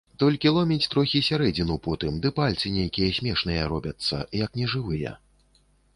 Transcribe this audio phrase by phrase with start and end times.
[0.21, 5.13] Толькі ломіць трохі сярэдзіну потым ды пальцы нейкія смешныя робяцца, як нежывыя.